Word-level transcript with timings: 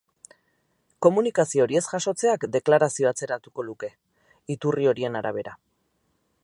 Komunikazio 1.05 1.65
hori 1.65 1.77
ez 1.81 1.83
jasotzeak 1.89 2.47
deklarazioa 2.57 3.13
atzeratuko 3.17 3.67
luke, 3.69 3.93
iturri 4.57 4.93
horien 4.93 5.21
arabera. 5.21 5.57